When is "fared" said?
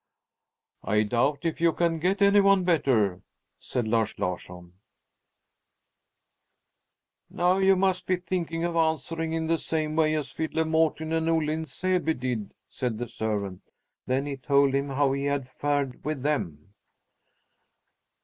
15.47-16.03